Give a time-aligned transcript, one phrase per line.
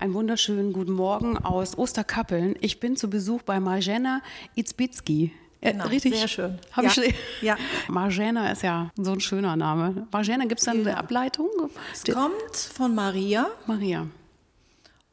[0.00, 2.54] Einen wunderschönen guten Morgen aus Osterkappeln.
[2.60, 4.22] Ich bin zu Besuch bei Marjana
[4.54, 5.32] Itzbitski.
[5.60, 6.58] Äh, genau, richtig, sehr schön.
[6.70, 7.02] Hab ja.
[7.02, 7.56] Ich, ja.
[7.88, 10.06] Marjana ist ja so ein schöner Name.
[10.12, 11.48] Marjana, gibt es da eine Ableitung?
[11.92, 13.48] Es kommt von Maria.
[13.66, 14.06] Maria.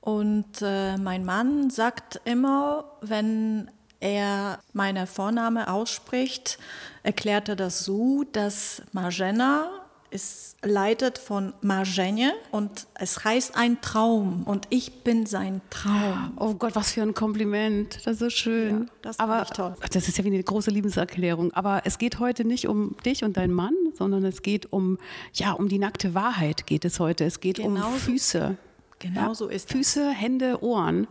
[0.02, 6.59] Und äh, mein Mann sagt immer, wenn er meine Vorname ausspricht,
[7.02, 9.84] erklärt er das so, dass Marjana
[10.16, 16.34] ist leitet von Marjane und es heißt ein Traum und ich bin sein Traum.
[16.38, 17.98] Oh Gott, was für ein Kompliment.
[18.05, 18.80] Das ist so schön.
[18.80, 19.76] Ja, das Aber ich toll.
[19.91, 21.54] Das ist ja wie eine große Liebeserklärung.
[21.54, 24.98] Aber es geht heute nicht um dich und deinen Mann, sondern es geht um,
[25.34, 27.26] ja, um die nackte Wahrheit geht es heute.
[27.26, 28.57] Es geht genau um Füße.
[28.99, 31.07] Genau ja, so ist Füße, Hände, Ohren.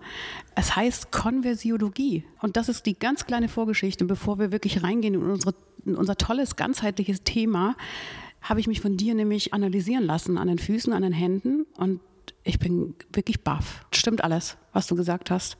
[0.54, 2.24] Es heißt Konversiologie.
[2.40, 6.16] Und das ist die ganz kleine Vorgeschichte, bevor wir wirklich reingehen in, unsere, in unser
[6.16, 7.76] tolles, ganzheitliches Thema,
[8.44, 11.66] habe ich mich von dir nämlich analysieren lassen an den Füßen, an den Händen.
[11.76, 12.00] Und
[12.44, 13.84] ich bin wirklich baff.
[13.90, 15.56] Stimmt alles, was du gesagt hast.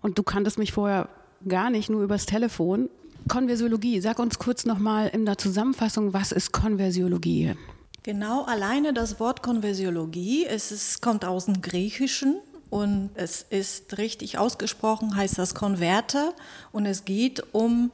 [0.00, 1.08] Und du kanntest mich vorher
[1.46, 2.88] gar nicht, nur übers Telefon.
[3.28, 7.54] Konversiologie, sag uns kurz nochmal in der Zusammenfassung, was ist Konversiologie?
[8.02, 14.38] Genau, alleine das Wort Konversiologie, es ist, kommt aus dem Griechischen und es ist richtig
[14.38, 16.32] ausgesprochen, heißt das Konverter
[16.72, 17.90] und es geht um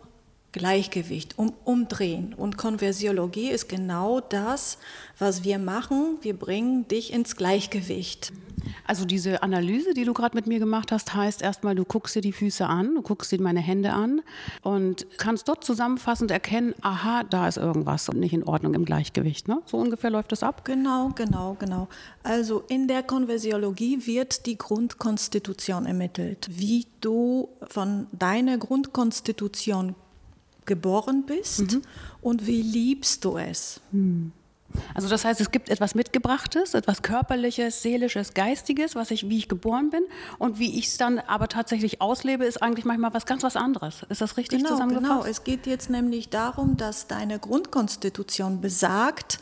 [0.56, 2.32] Gleichgewicht, um Umdrehen.
[2.32, 4.78] Und Konversiologie ist genau das,
[5.18, 6.16] was wir machen.
[6.22, 8.32] Wir bringen dich ins Gleichgewicht.
[8.86, 12.22] Also diese Analyse, die du gerade mit mir gemacht hast, heißt erstmal, du guckst dir
[12.22, 14.22] die Füße an, du guckst dir meine Hände an
[14.62, 19.48] und kannst dort zusammenfassend erkennen, aha, da ist irgendwas nicht in Ordnung im Gleichgewicht.
[19.48, 19.60] Ne?
[19.66, 20.64] So ungefähr läuft das ab?
[20.64, 21.88] Genau, genau, genau.
[22.22, 29.94] Also in der Konversiologie wird die Grundkonstitution ermittelt, wie du von deiner Grundkonstitution
[30.67, 31.83] geboren bist mhm.
[32.20, 33.81] und wie liebst du es.
[33.92, 34.33] Mhm.
[34.95, 39.48] Also das heißt, es gibt etwas Mitgebrachtes, etwas Körperliches, Seelisches, Geistiges, was ich, wie ich
[39.48, 40.03] geboren bin
[40.39, 44.05] und wie ich es dann aber tatsächlich auslebe, ist eigentlich manchmal was ganz was anderes.
[44.09, 45.11] Ist das richtig genau, zusammengefasst?
[45.11, 49.38] Genau, es geht jetzt nämlich darum, dass deine Grundkonstitution besagt,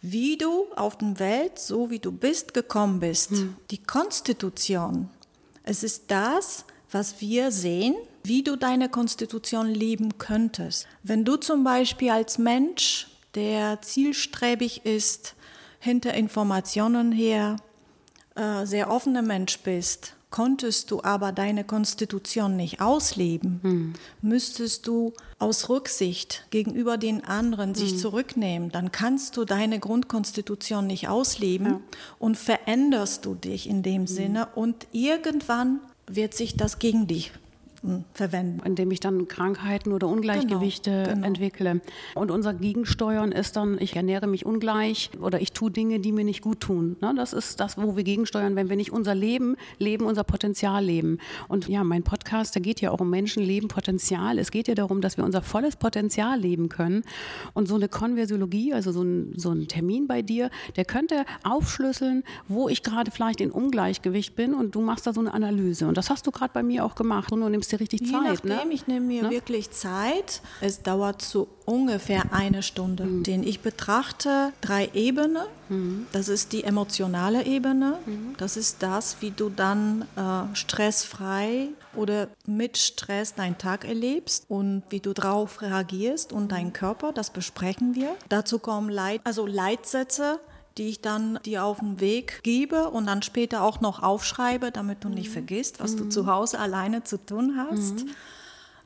[0.00, 3.30] wie du auf der Welt, so wie du bist, gekommen bist.
[3.30, 3.56] Hm.
[3.70, 5.08] Die Konstitution,
[5.62, 10.86] es ist das, was wir sehen, wie du deine Konstitution leben könntest.
[11.02, 15.34] Wenn du zum Beispiel als Mensch, der zielstrebig ist,
[15.78, 17.56] hinter Informationen her,
[18.34, 23.92] äh, sehr offener Mensch bist, konntest du aber deine Konstitution nicht ausleben, hm.
[24.22, 27.74] müsstest du aus Rücksicht gegenüber den anderen hm.
[27.74, 31.80] sich zurücknehmen, dann kannst du deine Grundkonstitution nicht ausleben ja.
[32.18, 34.06] und veränderst du dich in dem hm.
[34.06, 37.32] Sinne und irgendwann wird sich das gegen dich
[38.14, 38.60] verwenden.
[38.64, 41.26] Indem ich dann Krankheiten oder Ungleichgewichte genau, genau.
[41.26, 41.80] entwickle.
[42.14, 46.24] Und unser Gegensteuern ist dann, ich ernähre mich ungleich oder ich tue Dinge, die mir
[46.24, 46.96] nicht gut tun.
[47.00, 47.12] Ne?
[47.16, 51.18] Das ist das, wo wir gegensteuern, wenn wir nicht unser Leben leben, unser Potenzial leben.
[51.48, 54.38] Und ja, mein Podcast, der geht ja auch um Menschenleben, Potenzial.
[54.38, 57.02] Es geht ja darum, dass wir unser volles Potenzial leben können.
[57.52, 62.22] Und so eine Konversiologie, also so ein, so ein Termin bei dir, der könnte aufschlüsseln,
[62.46, 65.88] wo ich gerade vielleicht in Ungleichgewicht bin und du machst da so eine Analyse.
[65.88, 67.32] Und das hast du gerade bei mir auch gemacht.
[67.32, 68.44] Und du nimmst dir richtig Je Zeit.
[68.44, 68.74] Nachdem, ne?
[68.74, 69.30] ich nehme mir ne?
[69.30, 70.42] wirklich Zeit.
[70.60, 73.04] Es dauert so ungefähr eine Stunde.
[73.04, 73.22] Mhm.
[73.22, 75.44] Den ich betrachte drei Ebenen.
[75.68, 76.06] Mhm.
[76.12, 77.98] Das ist die emotionale Ebene.
[78.06, 78.34] Mhm.
[78.38, 84.82] Das ist das, wie du dann äh, stressfrei oder mit Stress deinen Tag erlebst und
[84.90, 87.12] wie du darauf reagierst und deinen Körper.
[87.12, 88.14] Das besprechen wir.
[88.28, 90.40] Dazu kommen Leit also Leitsätze
[90.78, 95.04] die ich dann dir auf den Weg gebe und dann später auch noch aufschreibe, damit
[95.04, 95.32] du nicht mhm.
[95.32, 95.98] vergisst, was mhm.
[95.98, 98.04] du zu Hause alleine zu tun hast.
[98.04, 98.10] Mhm.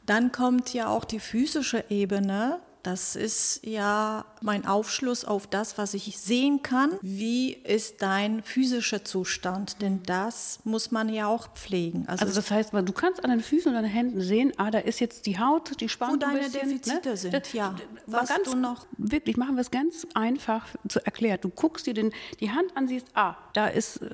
[0.05, 5.93] Dann kommt ja auch die physische Ebene, das ist ja mein Aufschluss auf das, was
[5.93, 6.93] ich sehen kann.
[7.03, 9.83] Wie ist dein physischer Zustand?
[9.83, 12.05] Denn das muss man ja auch pflegen.
[12.07, 14.71] Also, also das heißt, du kannst an den Füßen und an den Händen sehen, ah,
[14.71, 17.17] da ist jetzt die Haut, die spannt Wo deine bisschen, Defizite ne?
[17.17, 17.75] sind, ja.
[18.07, 21.39] Was ganz, du noch wirklich machen wir es ganz einfach zu erklären.
[21.43, 24.07] Du guckst dir den, die Hand an, siehst, ah, da ist äh,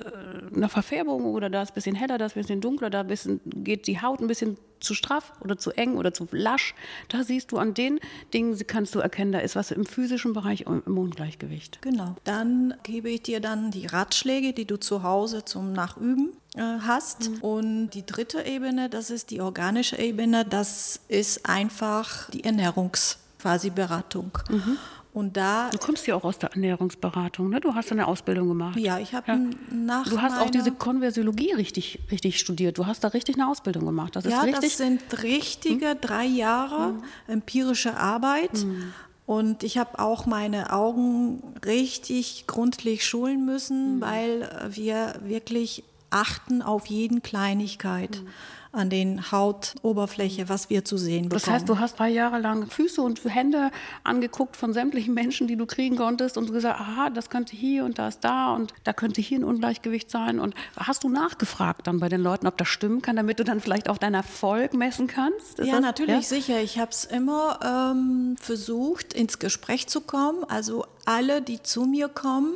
[0.53, 3.39] eine Verfärbung oder da ist ein bisschen heller, da ist ein bisschen dunkler, da bisschen,
[3.45, 6.75] geht die Haut ein bisschen zu straff oder zu eng oder zu lasch.
[7.07, 7.99] Da siehst du an den
[8.33, 11.81] Dingen, kannst du erkennen, da ist was im physischen Bereich im Ungleichgewicht.
[11.81, 12.15] Genau.
[12.23, 17.29] Dann gebe ich dir dann die Ratschläge, die du zu Hause zum Nachüben äh, hast.
[17.29, 17.37] Mhm.
[17.41, 23.69] Und die dritte Ebene, das ist die organische Ebene, das ist einfach die Ernährungs quasi
[23.69, 24.31] Beratung.
[24.49, 24.77] Mhm.
[25.13, 27.59] Und da du kommst ja auch aus der Ernährungsberatung, ne?
[27.59, 28.79] Du hast eine Ausbildung gemacht.
[28.79, 29.39] Ja, ich habe ja.
[29.69, 32.79] nach Du hast auch diese Konversiologie richtig, richtig studiert.
[32.79, 34.15] Du hast da richtig eine Ausbildung gemacht.
[34.15, 34.61] Das ist ja, richtig.
[34.61, 36.01] das sind richtige hm?
[36.01, 37.03] drei Jahre hm.
[37.27, 38.57] empirische Arbeit.
[38.57, 38.91] Hm.
[39.25, 44.01] Und ich habe auch meine Augen richtig gründlich schulen müssen, hm.
[44.01, 48.21] weil wir wirklich achten auf jeden Kleinigkeit.
[48.21, 48.27] Mhm
[48.73, 51.41] an den Hautoberfläche, was wir zu sehen bekommen.
[51.45, 53.69] Das heißt, du hast drei Jahre lang Füße und Hände
[54.03, 57.99] angeguckt von sämtlichen Menschen, die du kriegen konntest und gesagt, aha, das könnte hier und
[57.99, 60.39] da ist da und da könnte hier ein Ungleichgewicht sein.
[60.39, 63.61] Und hast du nachgefragt dann bei den Leuten, ob das stimmen kann, damit du dann
[63.61, 65.59] vielleicht auch deinen Erfolg messen kannst?
[65.59, 66.21] Ist ja, das, natürlich, ja?
[66.21, 66.59] sicher.
[66.59, 70.43] Ich habe es immer ähm, versucht, ins Gespräch zu kommen.
[70.45, 72.55] Also alle, die zu mir kommen,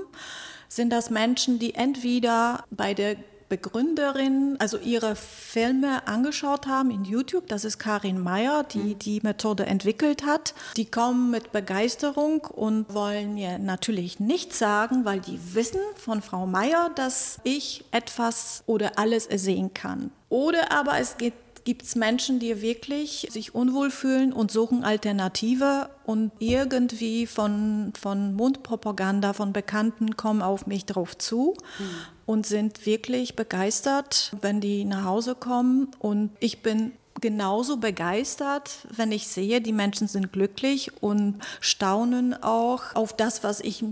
[0.68, 3.18] sind das Menschen, die entweder bei der
[3.50, 7.48] Begründerin, also ihre Filme angeschaut haben in YouTube.
[7.48, 9.00] Das ist Karin Meyer, die mhm.
[9.00, 10.54] die Methode entwickelt hat.
[10.76, 16.46] Die kommen mit Begeisterung und wollen mir natürlich nichts sagen, weil die wissen von Frau
[16.46, 20.12] Meyer, dass ich etwas oder alles sehen kann.
[20.30, 21.34] Oder aber es geht
[21.68, 28.36] gibt es Menschen, die wirklich sich unwohl fühlen und suchen Alternative und irgendwie von, von
[28.36, 32.17] Mundpropaganda von Bekannten kommen auf mich drauf zu mhm.
[32.28, 35.88] Und sind wirklich begeistert, wenn die nach Hause kommen.
[35.98, 36.92] Und ich bin
[37.22, 43.62] genauso begeistert, wenn ich sehe, die Menschen sind glücklich und staunen auch auf das, was
[43.62, 43.84] ich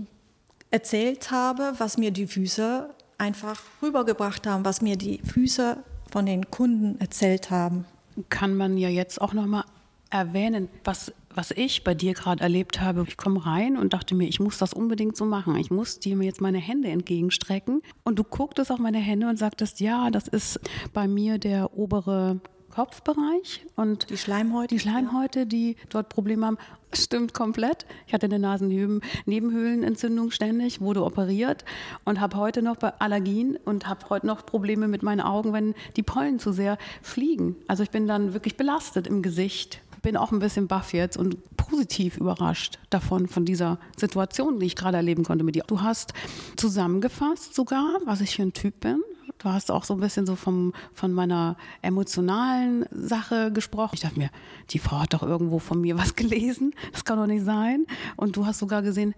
[0.70, 2.88] erzählt habe, was mir die Füße
[3.18, 5.78] einfach rübergebracht haben, was mir die Füße
[6.10, 7.86] von den Kunden erzählt haben.
[8.28, 9.64] Kann man ja jetzt auch noch mal
[10.10, 13.04] erwähnen, was, was ich bei dir gerade erlebt habe.
[13.06, 15.56] Ich komme rein und dachte mir, ich muss das unbedingt so machen.
[15.56, 17.82] Ich muss dir jetzt meine Hände entgegenstrecken.
[18.04, 20.58] Und du gucktest auf meine Hände und sagtest, ja, das ist
[20.92, 22.40] bei mir der obere
[22.70, 26.58] Kopfbereich und die Schleimhäute, die Schleimhäute, die dort Probleme haben.
[26.92, 27.86] Stimmt komplett.
[28.06, 31.64] Ich hatte eine Nasennebenhöhlenentzündung ständig, wurde operiert
[32.04, 36.02] und habe heute noch Allergien und habe heute noch Probleme mit meinen Augen, wenn die
[36.02, 37.56] Pollen zu sehr fliegen.
[37.66, 39.80] Also ich bin dann wirklich belastet im Gesicht.
[40.02, 44.76] Bin auch ein bisschen baff jetzt und positiv überrascht davon, von dieser Situation, die ich
[44.76, 45.64] gerade erleben konnte mit dir.
[45.66, 46.12] Du hast
[46.56, 49.02] zusammengefasst sogar, was ich für ein Typ bin,
[49.46, 53.92] Du hast auch so ein bisschen so vom, von meiner emotionalen Sache gesprochen.
[53.94, 54.30] Ich dachte mir,
[54.70, 56.74] die Frau hat doch irgendwo von mir was gelesen.
[56.90, 57.86] Das kann doch nicht sein.
[58.16, 59.14] Und du hast sogar gesehen,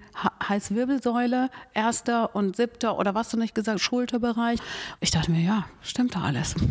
[0.46, 4.58] Halswirbelsäule, erster und siebter oder was du nicht gesagt, Schulterbereich.
[5.00, 6.54] Ich dachte mir, ja, stimmt doch alles.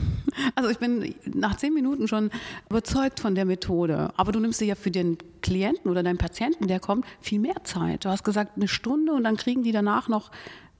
[0.54, 2.30] Also ich bin nach zehn Minuten schon
[2.70, 4.12] überzeugt von der Methode.
[4.18, 7.64] Aber du nimmst dir ja für den Klienten oder deinen Patienten, der kommt, viel mehr
[7.64, 8.06] Zeit.
[8.06, 10.30] Du hast gesagt, eine Stunde und dann kriegen die danach noch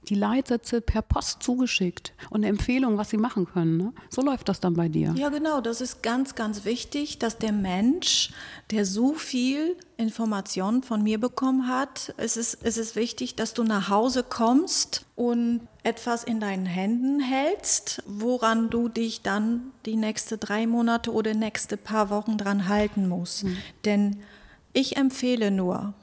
[0.08, 3.76] die Leitsätze per Post zugeschickt und eine Empfehlung, was sie machen können.
[3.76, 3.92] Ne?
[4.08, 5.14] So läuft das dann bei dir.
[5.16, 5.60] Ja, genau.
[5.60, 8.30] Das ist ganz, ganz wichtig, dass der Mensch,
[8.70, 13.64] der so viel Informationen von mir bekommen hat, es ist, es ist wichtig, dass du
[13.64, 20.38] nach Hause kommst und etwas in deinen Händen hältst, woran du dich dann die nächsten
[20.38, 23.44] drei Monate oder nächste paar Wochen dran halten musst.
[23.44, 23.56] Mhm.
[23.84, 24.22] Denn
[24.72, 25.94] ich empfehle nur,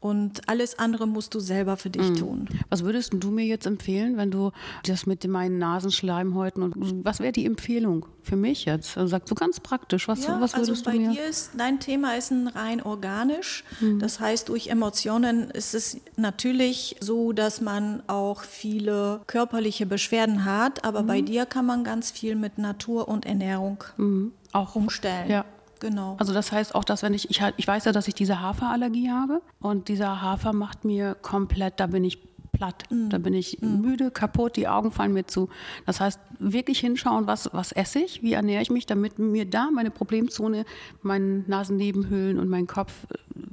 [0.00, 2.16] und alles andere musst du selber für dich mhm.
[2.16, 2.48] tun.
[2.70, 4.50] Was würdest du mir jetzt empfehlen, wenn du
[4.84, 8.96] das mit meinen Nasenschleimhäuten und was wäre die Empfehlung für mich jetzt?
[8.96, 11.08] Also sagst du ganz praktisch, was, ja, was würdest also du mir?
[11.08, 13.62] Bei dir ist dein Thema ist ein rein organisch.
[13.80, 13.98] Mhm.
[13.98, 20.82] Das heißt, durch Emotionen ist es natürlich so, dass man auch viele körperliche Beschwerden hat,
[20.82, 21.06] aber mhm.
[21.06, 24.32] bei dir kann man ganz viel mit Natur und Ernährung mhm.
[24.52, 25.30] auch umstellen.
[25.30, 25.44] Ja.
[25.80, 26.16] Genau.
[26.18, 29.10] Also das heißt auch, dass wenn ich, ich, ich weiß ja, dass ich diese Haferallergie
[29.10, 32.84] habe und dieser Hafer macht mir komplett, da bin ich platt.
[32.90, 33.08] Mm.
[33.08, 33.80] Da bin ich mm.
[33.80, 35.48] müde, kaputt, die Augen fallen mir zu.
[35.86, 39.70] Das heißt, wirklich hinschauen, was, was esse ich, wie ernähre ich mich, damit mir da
[39.70, 40.64] meine Problemzone,
[41.02, 42.92] meine Nasennebenhöhlen und mein Kopf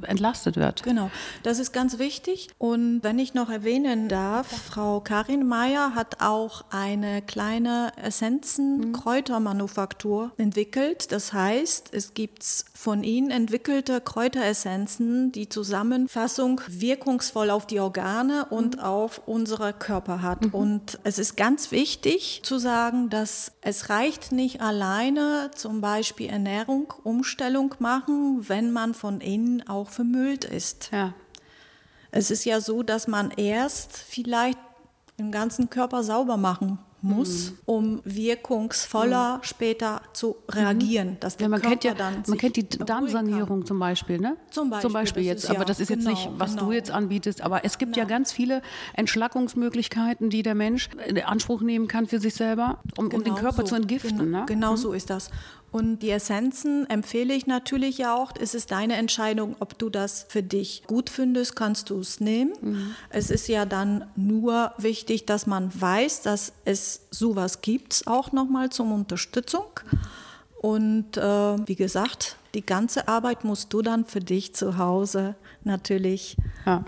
[0.03, 0.83] entlastet wird.
[0.83, 1.09] Genau,
[1.43, 2.47] das ist ganz wichtig.
[2.57, 11.11] Und wenn ich noch erwähnen darf, Frau Karin Meyer hat auch eine kleine Essenzen-Kräutermanufaktur entwickelt.
[11.11, 12.43] Das heißt, es gibt
[12.77, 18.83] von ihnen entwickelte Kräuteressenzen, die Zusammenfassung wirkungsvoll auf die Organe und mhm.
[18.83, 20.45] auf unsere Körper hat.
[20.45, 20.53] Mhm.
[20.53, 26.93] Und es ist ganz wichtig zu sagen, dass es reicht nicht alleine zum Beispiel Ernährung,
[27.03, 30.91] Umstellung machen, wenn man von innen auch vermüllt ist.
[30.91, 31.15] Ja.
[32.11, 34.59] Es ist ja so, dass man erst vielleicht
[35.17, 36.77] den ganzen Körper sauber machen
[37.07, 37.57] muss, mhm.
[37.65, 39.43] um wirkungsvoller mhm.
[39.43, 41.17] später zu reagieren.
[41.19, 44.37] Dass der ja, man Körper kennt ja, dann man kennt die Darmsanierung zum Beispiel, ne?
[44.49, 46.65] Zum Beispiel, zum Beispiel jetzt, ja, aber das ist genau, jetzt nicht, was genau.
[46.65, 47.41] du jetzt anbietest.
[47.41, 48.05] Aber es gibt genau.
[48.05, 48.61] ja ganz viele
[48.93, 53.35] Entschlackungsmöglichkeiten, die der Mensch in Anspruch nehmen kann für sich selber, um, um den genau
[53.35, 53.69] Körper so.
[53.69, 54.17] zu entgiften.
[54.17, 54.45] Genau, ne?
[54.45, 54.77] genau mhm.
[54.77, 55.29] so ist das.
[55.71, 58.31] Und die Essenzen empfehle ich natürlich ja auch.
[58.39, 62.53] Es ist deine Entscheidung, ob du das für dich gut findest, kannst du es nehmen.
[62.61, 62.95] Mhm.
[63.09, 68.69] Es ist ja dann nur wichtig, dass man weiß, dass es sowas gibt, auch nochmal
[68.69, 69.65] zum Unterstützung.
[70.61, 76.37] Und äh, wie gesagt, die ganze Arbeit musst du dann für dich zu Hause natürlich
[76.65, 76.83] ja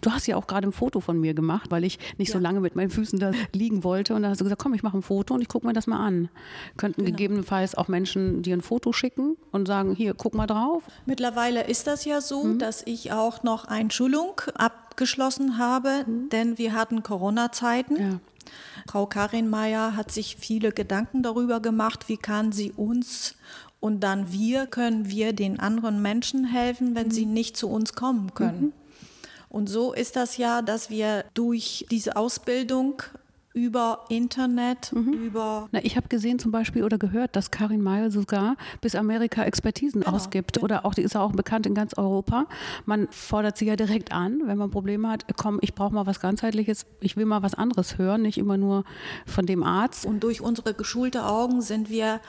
[0.00, 2.34] Du hast ja auch gerade ein Foto von mir gemacht, weil ich nicht ja.
[2.34, 4.14] so lange mit meinen Füßen da liegen wollte.
[4.14, 5.86] Und dann hast du gesagt, komm, ich mache ein Foto und ich gucke mir das
[5.86, 6.28] mal an.
[6.76, 7.16] Könnten genau.
[7.16, 10.84] gegebenenfalls auch Menschen dir ein Foto schicken und sagen, hier, guck mal drauf.
[11.06, 12.58] Mittlerweile ist das ja so, mhm.
[12.58, 16.28] dass ich auch noch eine Schulung abgeschlossen habe, mhm.
[16.30, 17.96] denn wir hatten Corona-Zeiten.
[17.96, 18.20] Ja.
[18.88, 23.36] Frau Karin Mayer hat sich viele Gedanken darüber gemacht, wie kann sie uns
[23.80, 27.12] und dann wir können wir den anderen Menschen helfen, wenn mhm.
[27.12, 28.72] sie nicht zu uns kommen können.
[29.50, 33.02] Und so ist das ja, dass wir durch diese Ausbildung
[33.52, 35.12] über Internet, mhm.
[35.12, 35.68] über.
[35.72, 40.02] Na, ich habe gesehen zum Beispiel oder gehört, dass Karin Mayer sogar bis Amerika Expertisen
[40.02, 40.14] genau.
[40.14, 40.54] ausgibt.
[40.54, 40.64] Genau.
[40.64, 42.46] Oder auch, die ist auch bekannt in ganz Europa.
[42.86, 46.20] Man fordert sie ja direkt an, wenn man Probleme hat, komm, ich brauche mal was
[46.20, 48.84] ganzheitliches, ich will mal was anderes hören, nicht immer nur
[49.26, 50.06] von dem Arzt.
[50.06, 52.20] Und durch unsere geschulte Augen sind wir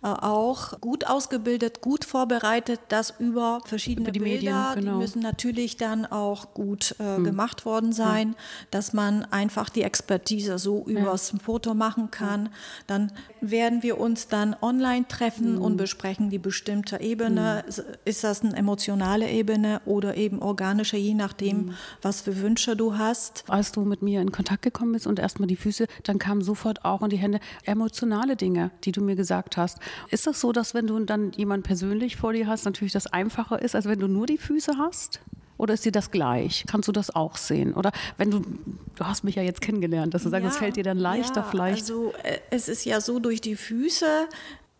[0.00, 4.92] auch gut ausgebildet, gut vorbereitet, das über verschiedene über die Bilder, Medien, genau.
[4.92, 7.24] die müssen natürlich dann auch gut äh, hm.
[7.24, 8.34] gemacht worden sein, hm.
[8.70, 11.00] dass man einfach die Expertise so ja.
[11.00, 12.50] übers Foto machen kann.
[12.86, 15.62] Dann werden wir uns dann online treffen hm.
[15.62, 17.64] und besprechen die bestimmte Ebene.
[17.66, 17.84] Hm.
[18.04, 21.74] Ist das eine emotionale Ebene oder eben organische, je nachdem, hm.
[22.02, 23.42] was für Wünsche du hast.
[23.48, 26.84] Als du mit mir in Kontakt gekommen bist und erstmal die Füße, dann kamen sofort
[26.84, 29.80] auch in die Hände emotionale Dinge, die du mir gesagt hast.
[30.10, 33.60] Ist das so, dass wenn du dann jemanden persönlich vor dir hast, natürlich das einfacher
[33.60, 35.20] ist, als wenn du nur die Füße hast?
[35.58, 36.64] Oder ist dir das gleich?
[36.68, 37.74] Kannst du das auch sehen?
[37.74, 40.76] Oder wenn du, du hast mich ja jetzt kennengelernt, dass du sagst, ja, es fällt
[40.76, 41.82] dir dann leichter ja, vielleicht?
[41.82, 44.28] Also äh, es ist ja so durch die Füße,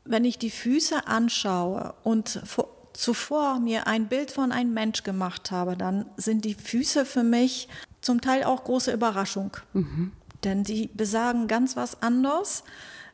[0.05, 5.50] wenn ich die Füße anschaue und vor, zuvor mir ein Bild von einem Mensch gemacht
[5.50, 7.69] habe, dann sind die Füße für mich
[8.00, 9.57] zum Teil auch große Überraschung.
[9.73, 10.12] Mhm.
[10.45, 12.62] Denn die besagen ganz was anderes.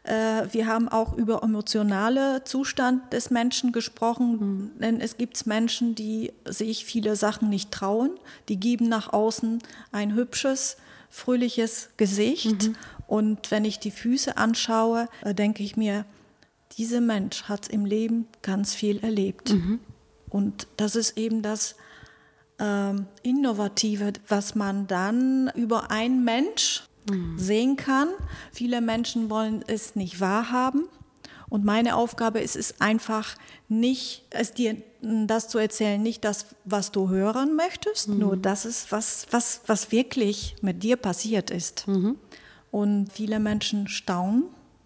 [0.05, 4.71] Äh, wir haben auch über emotionale Zustand des Menschen gesprochen, mhm.
[4.79, 8.11] denn es gibt Menschen, die sich viele Sachen nicht trauen,
[8.49, 9.61] die geben nach außen
[9.93, 10.77] ein hübsches,
[11.09, 12.69] fröhliches Gesicht.
[12.69, 12.77] Mhm.
[13.07, 16.05] Und wenn ich die Füße anschaue, äh, denke ich mir,
[16.77, 19.55] dieser Mensch hat im Leben ganz viel erlebt.
[19.55, 19.81] Mhm.
[20.29, 21.77] Und das ist eben das
[22.59, 27.39] ähm, Innovative, was man dann über einen Mensch mhm.
[27.39, 28.09] sehen kann.
[28.53, 30.89] Viele Menschen wollen es nicht wahrhaben.
[31.49, 33.37] Und meine Aufgabe ist es einfach
[33.69, 38.19] nicht, es dir das zu erzählen, nicht das, was du hören möchtest, mhm.
[38.19, 41.87] nur das ist, was, was, was wirklich mit dir passiert ist.
[41.87, 42.17] Mhm.
[42.71, 44.45] Und viele Menschen staunen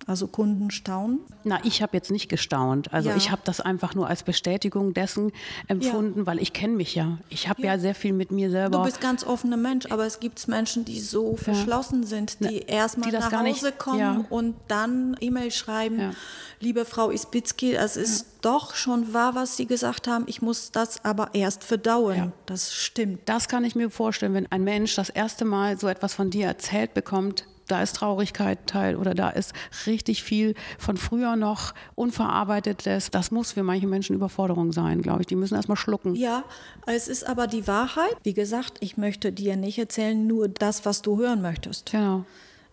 [0.08, 1.20] also Kunden staunen?
[1.44, 2.92] Na, ich habe jetzt nicht gestaunt.
[2.92, 3.16] Also ja.
[3.16, 5.32] ich habe das einfach nur als Bestätigung dessen
[5.66, 6.26] empfunden, ja.
[6.26, 7.18] weil ich kenne mich ja.
[7.28, 7.74] Ich habe ja.
[7.74, 7.78] ja.
[7.78, 8.78] sehr viel mit mir selber.
[8.78, 13.12] Du bist ganz offener Mensch, aber es gibt Menschen, die so verschlossen sind, die erstmal
[13.12, 16.16] nach Hause nicht, kommen und dann E-Mail schreiben.
[16.60, 20.24] Liebe Frau Ispitzki, es ist doch schon wahr, was Sie gesagt haben.
[20.26, 22.32] Ich muss das aber erst verdauen.
[22.46, 23.20] Das stimmt.
[23.26, 26.46] Das kann ich mir vorstellen, wenn ein Mensch das erste Mal so etwas von dir
[26.46, 29.52] erzählt bekommt, da ist Traurigkeit Teil oder da ist
[29.86, 33.10] richtig viel von früher noch unverarbeitetes.
[33.10, 35.26] Das muss für manche Menschen Überforderung sein, glaube ich.
[35.26, 36.14] Die müssen erstmal schlucken.
[36.14, 36.44] Ja,
[36.86, 38.16] es ist aber die Wahrheit.
[38.22, 41.92] Wie gesagt, ich möchte dir nicht erzählen, nur das, was du hören möchtest.
[41.92, 42.24] Genau.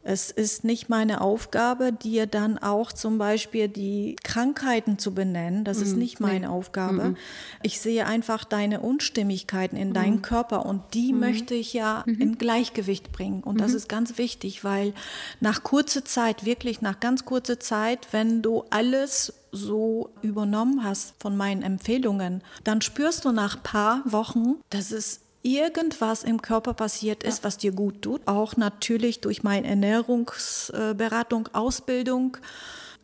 [0.08, 5.64] Es ist nicht meine Aufgabe, dir dann auch zum Beispiel die Krankheiten zu benennen.
[5.64, 6.00] Das ist mhm.
[6.00, 7.10] nicht meine Aufgabe.
[7.10, 7.18] Mhm.
[7.64, 10.22] Ich sehe einfach deine Unstimmigkeiten in deinem mhm.
[10.22, 13.42] Körper und die möchte ich ja in Gleichgewicht bringen.
[13.42, 14.94] Und das ist ganz wichtig, weil
[15.40, 21.36] nach kurzer Zeit, wirklich nach ganz kurzer Zeit, wenn du alles so übernommen hast von
[21.36, 27.44] meinen Empfehlungen, dann spürst du nach paar Wochen, dass es irgendwas im Körper passiert ist,
[27.44, 28.22] was dir gut tut.
[28.26, 32.38] Auch natürlich durch meine Ernährungsberatung, Ausbildung,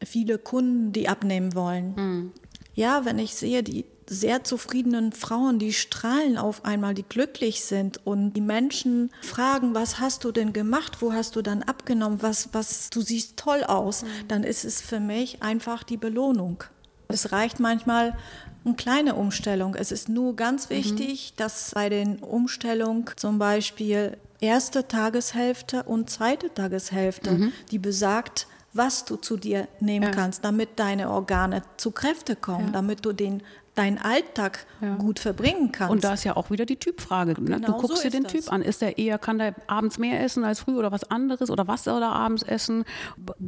[0.04, 1.94] viele Kunden, die abnehmen wollen.
[1.96, 2.32] Mhm.
[2.74, 8.06] Ja, wenn ich sehe, die sehr zufriedenen Frauen, die strahlen auf einmal, die glücklich sind
[8.06, 12.50] und die Menschen fragen, was hast du denn gemacht, wo hast du dann abgenommen, was,
[12.54, 14.08] was, du siehst toll aus, mhm.
[14.28, 16.64] dann ist es für mich einfach die Belohnung.
[17.08, 18.18] Es reicht manchmal
[18.64, 19.76] eine kleine Umstellung.
[19.76, 20.76] Es ist nur ganz mhm.
[20.76, 21.38] wichtig, mhm.
[21.38, 27.54] dass bei den Umstellungen zum Beispiel erste Tageshälfte und zweite Tageshälfte, mhm.
[27.72, 30.12] die besagt, was du zu dir nehmen ja.
[30.12, 32.72] kannst, damit deine Organe zu Kräfte kommen, ja.
[32.72, 33.44] damit du den
[33.76, 34.96] deinen Alltag ja.
[34.96, 35.92] gut verbringen kannst.
[35.92, 37.42] Und da ist ja auch wieder die Typfrage.
[37.42, 37.56] Ne?
[37.56, 38.32] Genau du guckst so dir den das.
[38.34, 38.62] Typ an.
[38.62, 41.50] Ist der eher, kann der abends mehr essen als früh oder was anderes?
[41.50, 42.84] Oder was soll er abends essen?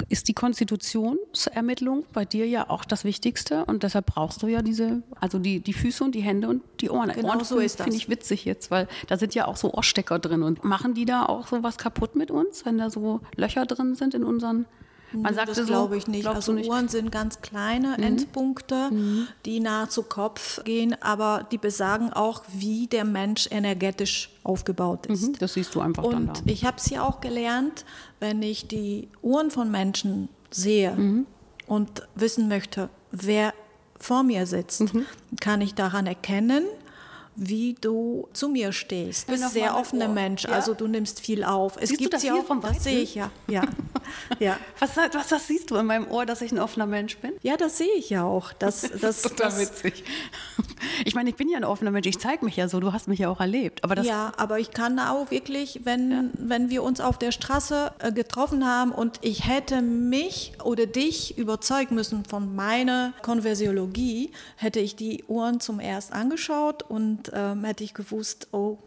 [0.07, 5.03] Ist die Konstitutionsermittlung bei dir ja auch das Wichtigste und deshalb brauchst du ja diese,
[5.19, 7.11] also die, die Füße und die Hände und die Ohren.
[7.11, 7.85] Genau Ohren so ist das.
[7.85, 11.05] Finde ich witzig jetzt, weil da sind ja auch so Ohrstecker drin und machen die
[11.05, 14.65] da auch so was kaputt mit uns, wenn da so Löcher drin sind in unseren
[15.21, 16.27] Man sagt das glaube ich nicht.
[16.27, 16.69] Also nicht?
[16.69, 18.03] Uhren sind ganz kleine mhm.
[18.03, 19.27] Endpunkte, mhm.
[19.45, 25.27] die nah zu Kopf gehen, aber die besagen auch, wie der Mensch energetisch aufgebaut ist.
[25.27, 25.33] Mhm.
[25.39, 26.33] Das siehst du einfach Und dann da.
[26.45, 27.85] ich habe es ja auch gelernt,
[28.19, 31.25] wenn ich die Uhren von Menschen sehe mhm.
[31.67, 33.53] und wissen möchte, wer
[33.99, 35.05] vor mir sitzt, mhm.
[35.39, 36.63] kann ich daran erkennen,
[37.35, 39.27] wie du zu mir stehst.
[39.27, 40.51] Du bist ein sehr offener Mensch, ja.
[40.51, 41.77] also du nimmst viel auf.
[41.77, 43.31] Es siehst gibt du das ja auch, vom das sehe ich ja.
[43.47, 43.63] ja.
[44.39, 44.57] ja.
[44.79, 47.31] Was, was, was, siehst du in meinem Ohr, dass ich ein offener Mensch bin?
[47.41, 48.53] Ja, das sehe ich ja auch.
[48.53, 50.03] Das, das, das ist total das, witzig.
[51.05, 53.07] Ich meine, ich bin ja ein offener Mensch, ich zeige mich ja so, du hast
[53.07, 53.85] mich ja auch erlebt.
[53.85, 56.23] Aber ja, aber ich kann auch wirklich, wenn, ja.
[56.33, 61.37] wenn wir uns auf der Straße äh, getroffen haben und ich hätte mich oder dich
[61.37, 67.83] überzeugen müssen von meiner Konversiologie, hätte ich die Ohren zum erst angeschaut und ähm, hätte
[67.83, 68.77] ich gewusst, oh,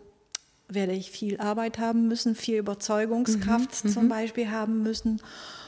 [0.69, 4.09] werde ich viel Arbeit haben müssen, viel Überzeugungskraft mhm, zum mhm.
[4.09, 5.23] Beispiel haben müssen.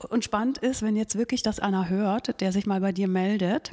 [0.08, 3.70] Und spannend ist, wenn jetzt wirklich das einer hört, der sich mal bei dir meldet,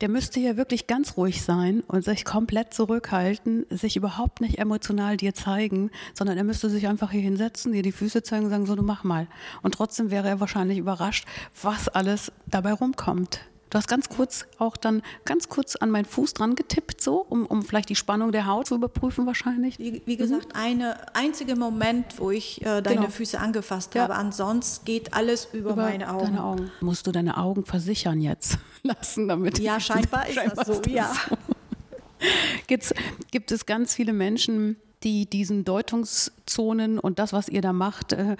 [0.00, 5.16] der müsste ja wirklich ganz ruhig sein und sich komplett zurückhalten, sich überhaupt nicht emotional
[5.16, 8.66] dir zeigen, sondern er müsste sich einfach hier hinsetzen, dir die Füße zeigen und sagen,
[8.66, 9.26] so, du mach mal.
[9.62, 11.26] Und trotzdem wäre er wahrscheinlich überrascht,
[11.60, 13.40] was alles dabei rumkommt.
[13.70, 17.44] Du hast ganz kurz auch dann ganz kurz an meinen Fuß dran getippt, so, um,
[17.46, 19.78] um vielleicht die Spannung der Haut zu überprüfen wahrscheinlich.
[19.78, 20.60] Wie, wie gesagt, mhm.
[20.60, 23.08] eine einzige Moment, wo ich äh, deine genau.
[23.08, 24.02] Füße angefasst ja.
[24.02, 24.14] habe.
[24.14, 26.24] Ansonsten geht alles über, über, meine Augen.
[26.24, 26.70] Deine Augen.
[26.80, 29.58] Musst du deine Augen versichern jetzt lassen, damit.
[29.58, 30.72] Ja, scheinbar ist scheinbar das so.
[30.72, 31.12] Ist das ja.
[31.28, 31.36] So.
[32.66, 32.94] Gibt's,
[33.30, 38.36] gibt es ganz viele Menschen, die diesen Deutungszonen und das, was ihr da macht, äh,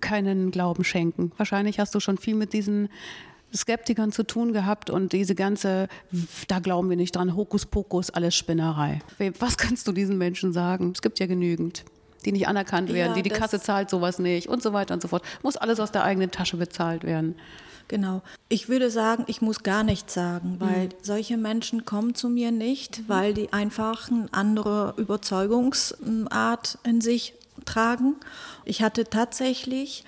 [0.00, 1.32] keinen Glauben schenken.
[1.36, 2.88] Wahrscheinlich hast du schon viel mit diesen
[3.54, 5.88] Skeptikern zu tun gehabt und diese ganze,
[6.48, 9.00] da glauben wir nicht dran, Hokuspokus, alles Spinnerei.
[9.38, 10.92] Was kannst du diesen Menschen sagen?
[10.94, 11.84] Es gibt ja genügend
[12.24, 15.02] die nicht anerkannt werden, ja, die die Kasse zahlt sowas nicht und so weiter und
[15.02, 15.24] so fort.
[15.42, 17.34] Muss alles aus der eigenen Tasche bezahlt werden.
[17.88, 18.22] Genau.
[18.48, 20.90] Ich würde sagen, ich muss gar nichts sagen, weil mhm.
[21.02, 23.04] solche Menschen kommen zu mir nicht, mhm.
[23.08, 28.16] weil die einfach eine andere Überzeugungsart in sich tragen.
[28.64, 30.04] Ich hatte tatsächlich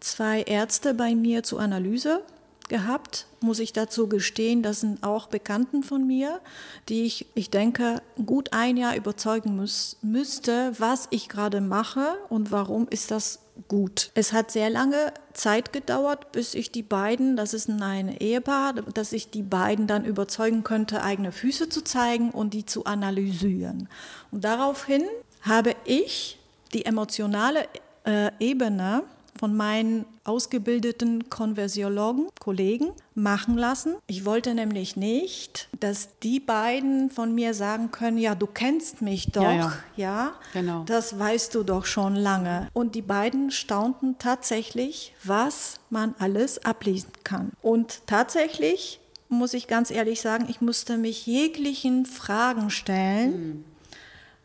[0.00, 2.22] zwei Ärzte bei mir zur Analyse
[2.68, 4.62] gehabt, muss ich dazu gestehen.
[4.62, 6.40] Das sind auch Bekannten von mir,
[6.88, 12.50] die ich, ich denke, gut ein Jahr überzeugen muss, müsste, was ich gerade mache und
[12.50, 14.10] warum ist das gut.
[14.14, 19.12] Es hat sehr lange Zeit gedauert, bis ich die beiden, das ist ein Ehepaar, dass
[19.12, 23.88] ich die beiden dann überzeugen könnte, eigene Füße zu zeigen und die zu analysieren.
[24.30, 25.02] Und daraufhin
[25.42, 26.38] habe ich
[26.72, 27.66] die emotionale
[28.04, 29.04] äh, Ebene
[29.42, 33.96] von meinen ausgebildeten Konversiologen, Kollegen, machen lassen.
[34.06, 39.32] Ich wollte nämlich nicht, dass die beiden von mir sagen können, ja, du kennst mich
[39.32, 39.72] doch, ja, ja.
[39.96, 40.84] ja genau.
[40.84, 42.68] das weißt du doch schon lange.
[42.72, 47.50] Und die beiden staunten tatsächlich, was man alles ablesen kann.
[47.62, 53.64] Und tatsächlich muss ich ganz ehrlich sagen, ich musste mich jeglichen Fragen stellen mhm.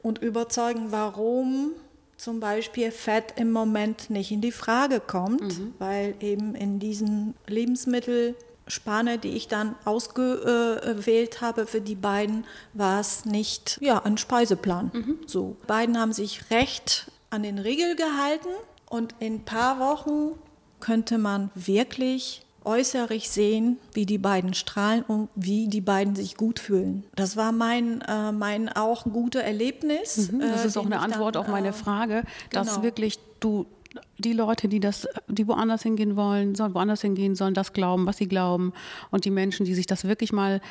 [0.01, 1.73] und überzeugen, warum
[2.17, 5.73] zum Beispiel Fett im Moment nicht in die Frage kommt, mhm.
[5.77, 13.25] weil eben in diesen Lebensmittelspanne, die ich dann ausgewählt habe für die beiden, war es
[13.25, 14.91] nicht ja, ein Speiseplan.
[14.93, 15.19] Mhm.
[15.27, 15.57] So.
[15.67, 18.49] Beiden haben sich recht an den Riegel gehalten
[18.89, 20.39] und in ein paar Wochen
[20.79, 26.59] könnte man wirklich äußerlich sehen, wie die beiden strahlen und wie die beiden sich gut
[26.59, 27.03] fühlen.
[27.15, 30.31] Das war mein, äh, mein auch ein gutes Erlebnis.
[30.31, 32.83] Mhm, das äh, ist auch eine Antwort dann, auf meine äh, Frage, dass genau.
[32.83, 33.65] wirklich du
[34.19, 38.17] die Leute, die das, die woanders hingehen wollen, sollen woanders hingehen, sollen das glauben, was
[38.17, 38.73] sie glauben.
[39.11, 40.61] Und die Menschen, die sich das wirklich mal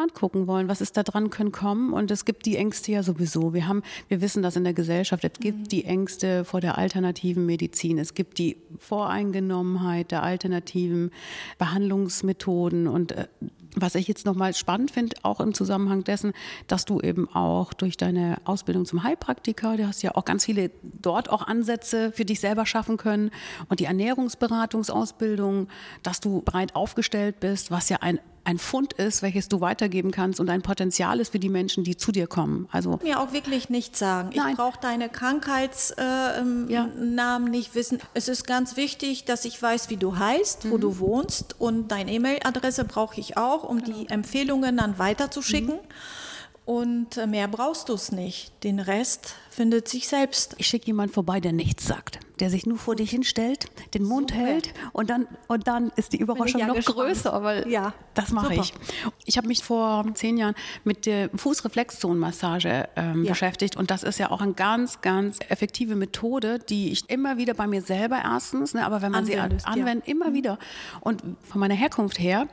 [0.00, 1.92] angucken wollen, was ist da dran, können kommen.
[1.92, 3.54] Und es gibt die Ängste ja sowieso.
[3.54, 5.24] Wir haben, wir wissen das in der Gesellschaft.
[5.24, 5.68] Es gibt mhm.
[5.68, 7.98] die Ängste vor der alternativen Medizin.
[7.98, 11.10] Es gibt die Voreingenommenheit der alternativen
[11.58, 13.26] Behandlungsmethoden und äh,
[13.76, 16.32] was ich jetzt nochmal spannend finde, auch im Zusammenhang dessen,
[16.66, 20.70] dass du eben auch durch deine Ausbildung zum Heilpraktiker, du hast ja auch ganz viele
[20.82, 23.30] dort auch Ansätze für dich selber schaffen können
[23.68, 25.68] und die Ernährungsberatungsausbildung,
[26.02, 28.18] dass du breit aufgestellt bist, was ja ein
[28.50, 31.96] ein Fund ist, welches du weitergeben kannst und ein Potenzial ist für die Menschen, die
[31.96, 32.68] zu dir kommen.
[32.72, 34.30] Also mir auch wirklich nichts sagen.
[34.34, 34.50] Nein.
[34.50, 37.38] Ich brauche deine Krankheitsnamen äh, ja.
[37.38, 38.00] nicht wissen.
[38.12, 40.70] Es ist ganz wichtig, dass ich weiß, wie du heißt, mhm.
[40.72, 43.98] wo du wohnst und deine E-Mail-Adresse brauche ich auch, um genau.
[43.98, 45.76] die Empfehlungen dann weiterzuschicken.
[45.76, 45.80] Mhm.
[46.64, 48.52] und äh, mehr brauchst du es nicht.
[48.64, 50.54] Den Rest findet sich selbst.
[50.58, 54.30] Ich schicke jemanden vorbei, der nichts sagt, der sich nur vor dich hinstellt, den Mund
[54.30, 54.42] Super.
[54.42, 56.98] hält und dann, und dann ist die Überraschung ja noch gespannt.
[56.98, 57.92] größer, weil ja.
[58.14, 58.72] das mache ich.
[59.26, 63.30] Ich habe mich vor zehn Jahren mit der Fußreflexzonenmassage ähm, ja.
[63.30, 67.54] beschäftigt und das ist ja auch eine ganz, ganz effektive Methode, die ich immer wieder
[67.54, 70.12] bei mir selber erstens, ne, aber wenn man Anwendest, sie anwendet, ja.
[70.12, 70.34] immer mhm.
[70.34, 70.58] wieder
[71.00, 72.46] und von meiner Herkunft her,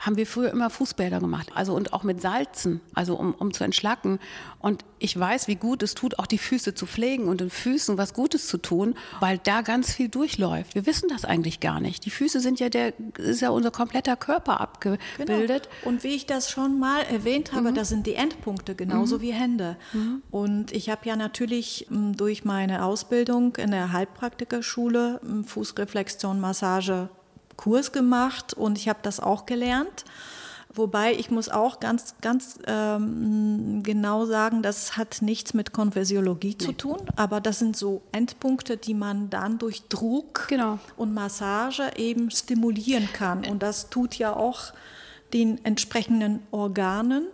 [0.00, 3.64] haben wir früher immer Fußbäder gemacht, also und auch mit Salzen, also um, um zu
[3.64, 4.18] entschlacken.
[4.58, 7.98] Und ich weiß, wie gut es tut, auch die Füße zu pflegen und den Füßen
[7.98, 10.74] was Gutes zu tun, weil da ganz viel durchläuft.
[10.74, 12.06] Wir wissen das eigentlich gar nicht.
[12.06, 15.68] Die Füße sind ja der, ist ja unser kompletter Körper abgebildet.
[15.68, 15.90] Genau.
[15.90, 17.74] Und wie ich das schon mal erwähnt habe, mhm.
[17.74, 19.20] das sind die Endpunkte, genauso mhm.
[19.20, 19.76] wie Hände.
[19.92, 20.22] Mhm.
[20.30, 27.10] Und ich habe ja natürlich hm, durch meine Ausbildung in der Heilpraktikerschule hm, Fußreflexion, Massage
[27.60, 30.06] Kurs gemacht und ich habe das auch gelernt.
[30.72, 36.72] Wobei ich muss auch ganz, ganz ähm, genau sagen, das hat nichts mit Konversiologie zu
[36.72, 40.78] tun, aber das sind so Endpunkte, die man dann durch Druck genau.
[40.96, 43.44] und Massage eben stimulieren kann.
[43.44, 44.72] Und das tut ja auch
[45.34, 47.26] den entsprechenden Organen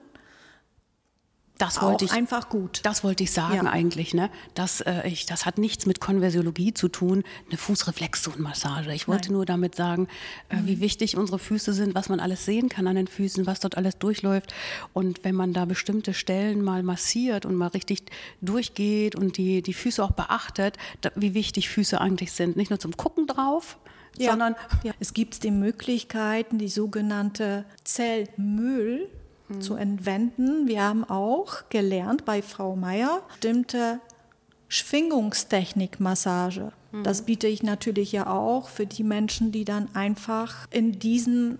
[1.58, 2.80] das wollte ich einfach gut.
[2.82, 3.70] Das wollte ich sagen ja.
[3.70, 4.30] eigentlich, ne?
[4.54, 8.92] Das, äh, ich, das hat nichts mit Konversiologie zu tun, eine Fußreflexzonenmassage.
[8.92, 9.36] Ich wollte Nein.
[9.36, 10.08] nur damit sagen,
[10.50, 10.66] äh, mhm.
[10.66, 13.76] wie wichtig unsere Füße sind, was man alles sehen kann an den Füßen, was dort
[13.76, 14.52] alles durchläuft.
[14.92, 18.02] Und wenn man da bestimmte Stellen mal massiert und mal richtig
[18.42, 22.56] durchgeht und die, die Füße auch beachtet, da, wie wichtig Füße eigentlich sind.
[22.56, 23.78] Nicht nur zum Gucken drauf,
[24.18, 24.30] ja.
[24.30, 24.92] sondern ja.
[25.00, 29.08] es gibt die Möglichkeiten, die sogenannte Zellmüll
[29.48, 29.60] mhm.
[29.60, 30.66] zu entwenden.
[30.66, 34.00] Wir haben auch gelernt bei Frau Meier bestimmte
[34.68, 36.72] Schwingungstechnikmassage.
[36.92, 37.04] Mhm.
[37.04, 41.58] Das biete ich natürlich ja auch für die Menschen, die dann einfach in diesem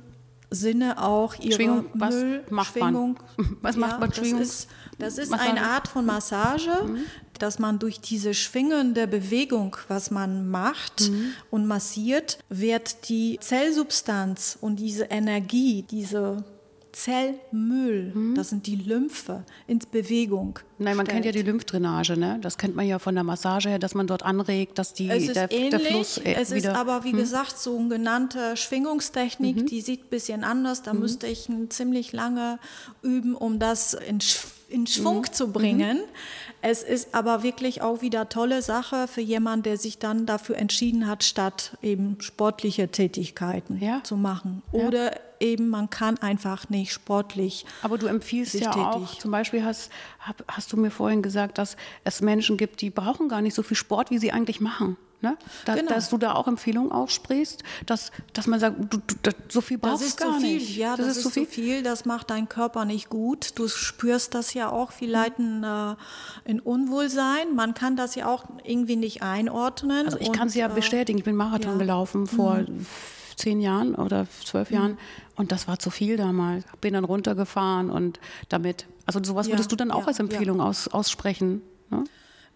[0.51, 2.14] Sinne auch ihre Schwingung, was
[2.51, 3.18] macht Schwingung.
[3.37, 3.57] Man?
[3.62, 4.40] Was macht man Schwingung?
[4.40, 4.68] Das ist,
[4.99, 6.99] das ist eine Art von Massage, mhm.
[7.38, 11.33] dass man durch diese schwingende Bewegung, was man macht mhm.
[11.51, 16.44] und massiert, wird die Zellsubstanz und diese Energie, diese
[16.96, 18.35] Zellmüll, mhm.
[18.35, 20.59] das sind die Lymphe, in Bewegung.
[20.78, 21.24] Nein, man stellt.
[21.24, 22.38] kennt ja die Lymphdrainage, ne?
[22.40, 25.24] Das kennt man ja von der Massage her, dass man dort anregt, dass die, es
[25.24, 27.18] ist der, ähnlich, der Fluss äh, Es ist aber, wie hm?
[27.18, 29.66] gesagt, so eine genannte Schwingungstechnik, mhm.
[29.66, 30.82] die sieht ein bisschen anders.
[30.82, 31.00] Da mhm.
[31.00, 32.59] müsste ich ziemlich lange
[33.02, 34.20] üben, um das in,
[34.70, 35.32] in Schwung mhm.
[35.32, 35.98] zu bringen.
[35.98, 36.04] Mhm.
[36.62, 41.06] Es ist aber wirklich auch wieder tolle Sache für jemanden, der sich dann dafür entschieden
[41.06, 44.02] hat, statt eben sportliche Tätigkeiten ja.
[44.02, 44.62] zu machen.
[44.72, 45.20] Oder ja.
[45.40, 47.66] Eben man kann einfach nicht sportlich.
[47.83, 48.87] Aber du empfiehlst ja tätig.
[48.87, 49.90] auch, zum Beispiel hast,
[50.49, 53.77] hast du mir vorhin gesagt, dass es Menschen gibt, die brauchen gar nicht so viel
[53.77, 54.96] Sport, wie sie eigentlich machen.
[55.22, 55.37] Ne?
[55.64, 55.88] Da, genau.
[55.88, 60.20] Dass du da auch Empfehlungen aussprichst, dass, dass man sagt, du, du, so viel brauchst
[60.20, 60.57] du gar viel.
[60.57, 60.77] nicht.
[60.77, 61.46] Ja, das, das ist, zu viel.
[61.46, 61.83] viel.
[61.83, 63.59] Das macht dein Körper nicht gut.
[63.59, 65.94] Du spürst das ja auch vielleicht in, äh,
[66.44, 67.55] in Unwohlsein.
[67.55, 70.05] Man kann das ja auch irgendwie nicht einordnen.
[70.05, 71.18] Also ich kann es ja äh, bestätigen.
[71.18, 71.79] Ich bin Marathon ja.
[71.79, 72.87] gelaufen vor mhm.
[73.37, 74.99] Zehn Jahren oder zwölf Jahren mhm.
[75.37, 76.64] und das war zu viel damals.
[76.81, 78.18] Bin dann runtergefahren und
[78.49, 78.87] damit.
[79.05, 79.53] Also sowas ja.
[79.53, 80.09] würdest du dann auch ja.
[80.09, 81.62] als Empfehlung aus, aussprechen?
[81.90, 82.05] Ne?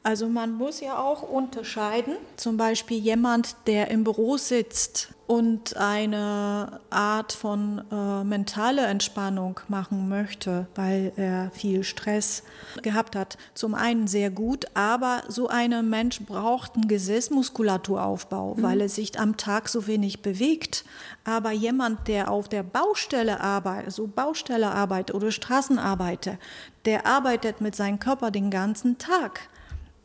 [0.02, 6.80] Also man muss ja auch unterscheiden, zum Beispiel jemand, der im Büro sitzt und eine
[6.88, 12.44] Art von äh, mentale Entspannung machen möchte, weil er viel Stress
[12.82, 13.36] gehabt hat.
[13.52, 18.62] Zum einen sehr gut, aber so ein Mensch braucht einen Gesäßmuskulaturaufbau, mhm.
[18.62, 20.86] weil er sich am Tag so wenig bewegt.
[21.24, 26.38] Aber jemand, der auf der Baustelle arbeitet, so Baustelle arbeitet oder Straßenarbeiter,
[26.86, 29.42] der arbeitet mit seinem Körper den ganzen Tag.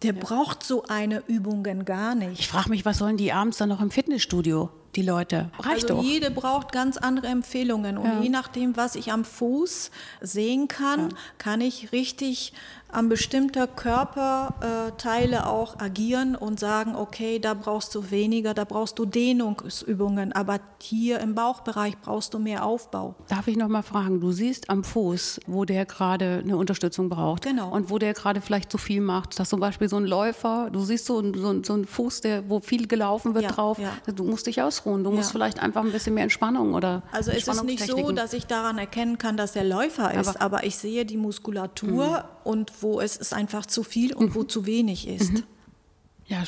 [0.03, 0.19] Der ja.
[0.19, 2.39] braucht so eine Übungen gar nicht.
[2.39, 4.69] Ich frage mich, was sollen die abends dann noch im Fitnessstudio?
[4.95, 5.49] Die Leute.
[5.59, 6.03] Reicht also doch.
[6.03, 7.97] Jede braucht ganz andere Empfehlungen.
[7.97, 8.21] Und ja.
[8.21, 11.17] je nachdem, was ich am Fuß sehen kann, ja.
[11.37, 12.53] kann ich richtig
[12.95, 19.05] an bestimmte Körperteile auch agieren und sagen, okay, da brauchst du weniger, da brauchst du
[19.05, 23.15] Dehnungsübungen, aber hier im Bauchbereich brauchst du mehr Aufbau.
[23.27, 27.43] Darf ich noch mal fragen, du siehst am Fuß, wo der gerade eine Unterstützung braucht
[27.43, 27.71] genau.
[27.71, 30.81] und wo der gerade vielleicht zu viel macht, dass zum Beispiel so ein Läufer, du
[30.81, 33.91] siehst so, so, so einen Fuß, der, wo viel gelaufen wird ja, drauf, ja.
[34.13, 35.15] du musst dich ausruhen, du ja.
[35.17, 38.45] musst vielleicht einfach ein bisschen mehr Entspannung oder Also es ist nicht so, dass ich
[38.45, 42.23] daran erkennen kann, dass der Läufer ist, aber, aber ich sehe die Muskulatur mhm.
[42.43, 44.49] und wo wo es ist einfach zu viel und wo mhm.
[44.49, 45.33] zu wenig ist.
[45.33, 45.43] Mhm.
[46.27, 46.43] Ja,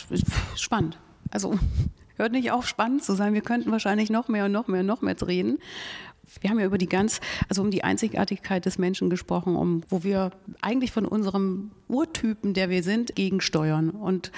[0.56, 0.97] spannend.
[1.30, 1.58] Also
[2.15, 3.34] hört nicht auf, spannend zu sein.
[3.34, 5.58] Wir könnten wahrscheinlich noch mehr und noch mehr und noch mehr reden.
[6.39, 7.19] Wir haben ja über die ganz,
[7.50, 12.69] also um die Einzigartigkeit des Menschen gesprochen, um, wo wir eigentlich von unserem Urtypen, der
[12.69, 13.89] wir sind, gegensteuern.
[13.89, 14.32] Und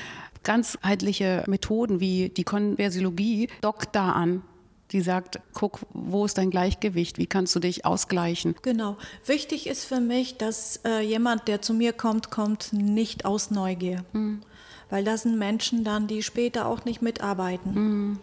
[0.44, 4.44] ganzheitliche Methoden wie die Konversiologie dockt da an.
[4.92, 7.20] die sagt, guck, wo ist dein Gleichgewicht?
[7.20, 8.56] Wie kannst du dich ausgleichen?
[8.64, 8.98] Genau.
[9.24, 14.04] Wichtig ist für mich, dass äh, jemand, der zu mir kommt, kommt nicht aus Neugier.
[14.14, 14.42] Mhm.
[14.90, 17.74] Weil das sind Menschen dann, die später auch nicht mitarbeiten.
[17.74, 18.20] Mhm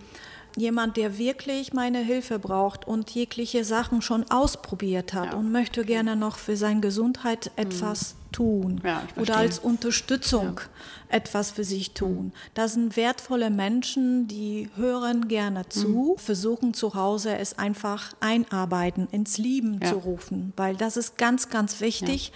[0.57, 5.39] jemand, der wirklich meine Hilfe braucht und jegliche Sachen schon ausprobiert hat ja.
[5.39, 11.16] und möchte gerne noch für seine Gesundheit etwas mhm tun ja, oder als Unterstützung ja.
[11.16, 12.33] etwas für sich tun.
[12.53, 16.18] Das sind wertvolle Menschen, die hören gerne zu, mhm.
[16.18, 19.88] versuchen zu Hause es einfach einarbeiten, ins Lieben ja.
[19.88, 22.33] zu rufen, weil das ist ganz, ganz wichtig,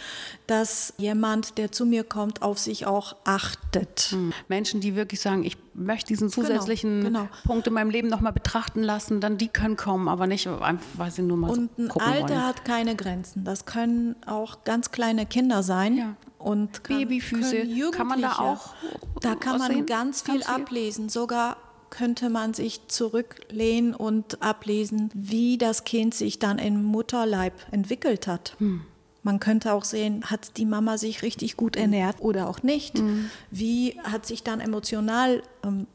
[0.47, 4.13] dass jemand, der zu mir kommt, auf sich auch achtet.
[4.13, 4.33] Mhm.
[4.49, 7.31] Menschen, die wirklich sagen, ich möchte diesen genau, zusätzlichen genau, genau.
[7.45, 11.11] Punkt in meinem Leben nochmal betrachten lassen, dann die können kommen, aber nicht einfach, weil
[11.11, 12.47] sie nur mal Und so ein Alter wollen.
[12.47, 13.45] hat keine Grenzen.
[13.45, 15.97] Das können auch ganz kleine Kinder sein sein.
[15.97, 16.17] Ja.
[16.39, 18.75] Und kann, Babyfüße, kann man da auch?
[19.21, 19.87] Da kann man sehen?
[19.87, 21.09] ganz viel ablesen.
[21.09, 21.57] Sogar
[21.91, 28.55] könnte man sich zurücklehnen und ablesen, wie das Kind sich dann im Mutterleib entwickelt hat.
[28.59, 28.83] Hm.
[29.23, 32.99] Man könnte auch sehen, hat die Mama sich richtig gut ernährt oder auch nicht?
[32.99, 33.31] Hm.
[33.51, 35.87] Wie hat sich dann emotional ähm,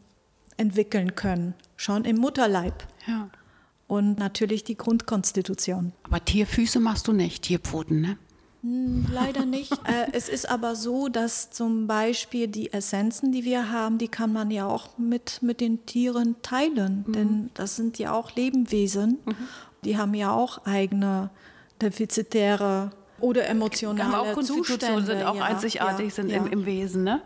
[0.58, 2.86] entwickeln können, schon im Mutterleib?
[3.08, 3.30] Ja.
[3.88, 5.94] Und natürlich die Grundkonstitution.
[6.04, 8.18] Aber Tierfüße machst du nicht, Tierpfoten, ne?
[8.66, 9.72] Hm, leider nicht.
[9.86, 14.34] äh, es ist aber so, dass zum Beispiel die Essenzen, die wir haben, die kann
[14.34, 17.06] man ja auch mit, mit den Tieren teilen.
[17.08, 17.14] Mhm.
[17.14, 19.20] Denn das sind ja auch Lebewesen.
[19.24, 19.36] Mhm.
[19.84, 21.30] Die haben ja auch eigene
[21.80, 25.06] defizitäre oder emotionale haben auch Zustände.
[25.06, 26.38] sind auch ja, einzigartig ja, sind ja.
[26.38, 27.04] Im, Im, Wesen.
[27.04, 27.22] Ne?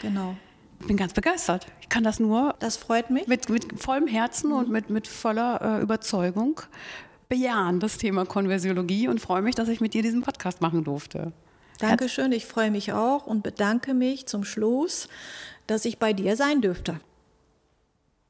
[0.00, 0.36] Genau.
[0.80, 1.66] Ich bin ganz begeistert.
[1.80, 2.54] Ich kann das nur.
[2.60, 3.26] Das freut mich.
[3.26, 4.56] Mit, mit vollem Herzen mhm.
[4.56, 6.60] und mit, mit voller äh, Überzeugung
[7.28, 11.32] bejahen, das Thema Konversiologie und freue mich, dass ich mit dir diesen Podcast machen durfte.
[11.78, 15.08] Dankeschön, ich freue mich auch und bedanke mich zum Schluss,
[15.66, 17.00] dass ich bei dir sein dürfte.